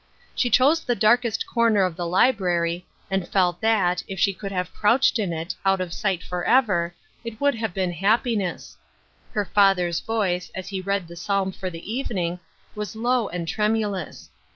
[0.33, 4.73] She chose the darkest corner of the library, and felt that, if she could have
[4.73, 8.77] crouched in it, out of sight forever, it would have been happiness.
[9.33, 12.39] Her father's voice, as he read the psalm for the evening,
[12.73, 14.31] was low and tremulous.